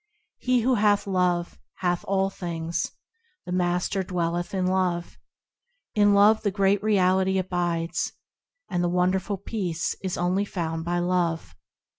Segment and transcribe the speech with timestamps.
[0.39, 2.91] He who hath Love hath all things,
[3.45, 5.15] The Master dwelleth in Love,
[5.93, 8.11] In Love the Great Reality abides,
[8.67, 11.53] And the wonderful Peace is only found by Love.